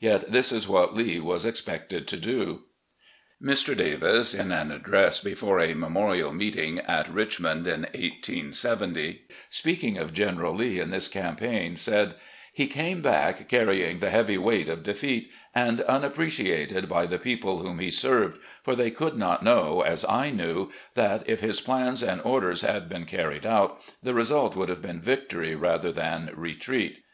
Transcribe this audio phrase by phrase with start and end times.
[0.00, 2.62] Yet this is what Lee was expected to do."
[3.42, 3.76] Mr.
[3.76, 10.54] Davis, in an address before a memorial meeting at Richmond in 1870, speaking of General
[10.54, 13.48] Lee in this cam paign, said: LETTERS TO WIFE AND DAUGHTERS 53" He came back,
[13.50, 18.74] carrying the heavy weight of defeat, and unappreciated by the people whom he served, for
[18.74, 23.04] they could not know, as I knew, that, if his plans and orders had been
[23.04, 27.00] carried out, the result would have been victory rather than retreat.